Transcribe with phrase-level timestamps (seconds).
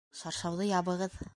[0.19, 1.21] Шаршауҙы ябығыҙ!